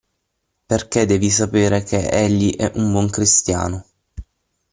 [0.65, 3.85] Perché devi sapere che egli è un buon cristiano.